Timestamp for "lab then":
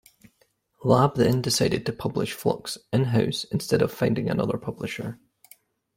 0.83-1.43